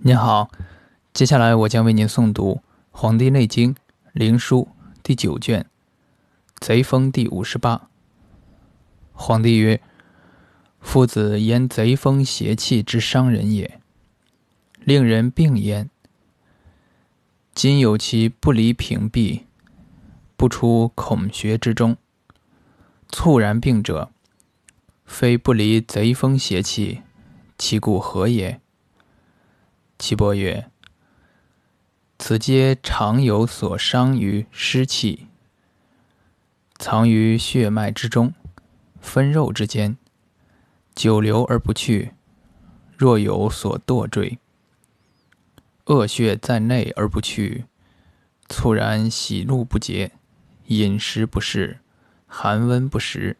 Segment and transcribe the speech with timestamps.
[0.00, 0.48] 您好，
[1.12, 2.54] 接下来我将为您诵读
[2.92, 3.74] 《黄帝内经·
[4.12, 4.68] 灵书》
[5.02, 5.62] 第九卷
[6.64, 7.90] 《贼风》第五十八。
[9.12, 9.80] 皇帝曰
[10.78, 13.80] ：“夫子言贼风邪气之伤人也，
[14.78, 15.90] 令人病焉。
[17.52, 19.46] 今有其不离屏蔽，
[20.36, 21.96] 不出孔穴之中，
[23.08, 24.12] 猝然病者，
[25.04, 27.02] 非不离贼风邪气，
[27.58, 28.60] 其故何也？”
[29.98, 30.70] 岐伯曰
[32.20, 35.26] ：“此皆常有所伤于湿气，
[36.78, 38.32] 藏于血脉之中，
[39.00, 39.98] 分肉之间，
[40.94, 42.12] 久留而不去。
[42.96, 44.38] 若有所堕坠，
[45.86, 47.64] 恶血在内而不去，
[48.48, 50.12] 猝然喜怒不节，
[50.66, 51.80] 饮食不适，
[52.28, 53.36] 寒温不食，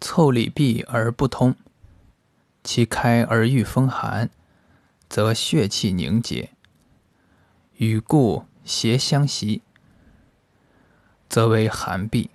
[0.00, 1.56] 腠理闭而不通，
[2.62, 4.30] 其开而遇风寒。”
[5.12, 6.52] 则血气凝结，
[7.76, 9.60] 与故邪相袭，
[11.28, 12.30] 则为寒痹。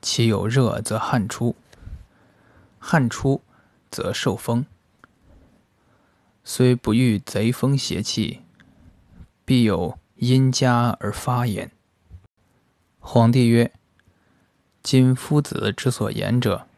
[0.00, 1.56] 其有热则汗出，
[2.78, 3.42] 汗出
[3.90, 4.64] 则受风。
[6.44, 8.42] 虽不遇贼风邪气，
[9.44, 11.72] 必有因加而发焉。
[13.00, 13.72] 皇帝曰
[14.80, 16.68] ：“今夫子之所言者，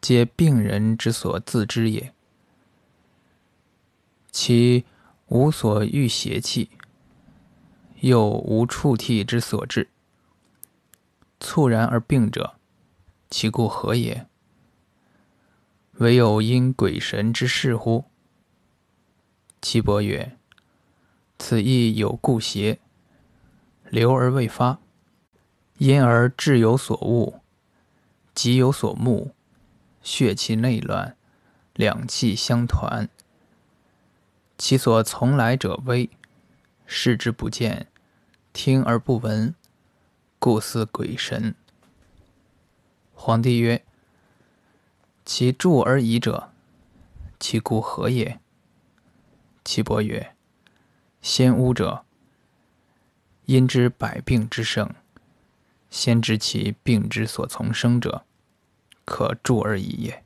[0.00, 2.12] 皆病人之所自知也。”
[4.34, 4.84] 其
[5.28, 6.68] 无所欲邪气，
[8.00, 9.88] 又无触涕之所至，
[11.38, 12.56] 猝然而病者，
[13.30, 14.26] 其故何也？
[15.98, 18.06] 唯有因鬼神之事乎？
[19.62, 20.36] 岐伯曰
[21.38, 22.80] ：“此亦有故邪，
[23.88, 24.80] 留而未发，
[25.78, 27.38] 因而志有所悟，
[28.34, 29.32] 急有所慕，
[30.02, 31.16] 血气内乱，
[31.74, 33.08] 两气相团。”
[34.66, 36.08] 其所从来者微，
[36.86, 37.86] 视之不见，
[38.54, 39.54] 听而不闻，
[40.38, 41.54] 故似鬼神。
[43.12, 43.84] 皇帝曰
[45.22, 46.50] ：“其助而已者，
[47.38, 48.40] 其故何也？”
[49.66, 50.34] 岐伯曰
[51.20, 52.06] ：“先巫者，
[53.44, 54.88] 因知百病之盛，
[55.90, 58.24] 先知其病之所从生者，
[59.04, 60.23] 可助而已也。”